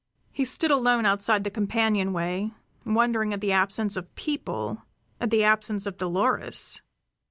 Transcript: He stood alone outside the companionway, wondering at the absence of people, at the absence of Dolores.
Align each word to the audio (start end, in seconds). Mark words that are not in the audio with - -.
He 0.31 0.45
stood 0.45 0.71
alone 0.71 1.05
outside 1.05 1.43
the 1.43 1.51
companionway, 1.51 2.53
wondering 2.83 3.33
at 3.35 3.39
the 3.41 3.51
absence 3.51 3.95
of 3.95 4.15
people, 4.15 4.81
at 5.19 5.29
the 5.29 5.43
absence 5.43 5.85
of 5.85 5.97
Dolores. 5.97 6.81